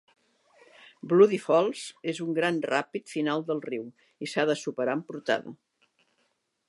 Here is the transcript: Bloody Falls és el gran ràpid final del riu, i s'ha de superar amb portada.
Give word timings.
Bloody 1.11 1.39
Falls 1.43 1.83
és 2.13 2.21
el 2.25 2.31
gran 2.39 2.57
ràpid 2.71 3.13
final 3.17 3.45
del 3.51 3.61
riu, 3.67 3.85
i 4.27 4.31
s'ha 4.33 4.47
de 4.53 4.57
superar 4.63 4.97
amb 4.97 5.07
portada. 5.13 5.55